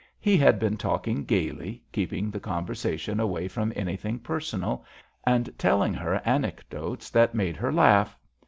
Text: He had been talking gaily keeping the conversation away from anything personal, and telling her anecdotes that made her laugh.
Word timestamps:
He 0.19 0.35
had 0.35 0.57
been 0.57 0.77
talking 0.77 1.25
gaily 1.25 1.83
keeping 1.91 2.31
the 2.31 2.39
conversation 2.39 3.19
away 3.19 3.47
from 3.47 3.71
anything 3.75 4.17
personal, 4.17 4.83
and 5.27 5.53
telling 5.59 5.93
her 5.93 6.19
anecdotes 6.27 7.11
that 7.11 7.35
made 7.35 7.55
her 7.57 7.71
laugh. 7.71 8.17